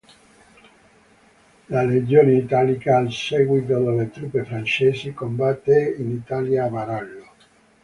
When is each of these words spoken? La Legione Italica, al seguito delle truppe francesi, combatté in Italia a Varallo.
La 1.67 1.83
Legione 1.83 2.33
Italica, 2.33 2.97
al 2.97 3.11
seguito 3.11 3.77
delle 3.77 4.09
truppe 4.09 4.43
francesi, 4.45 5.13
combatté 5.13 5.93
in 5.95 6.09
Italia 6.09 6.63
a 6.63 6.69
Varallo. 6.69 7.25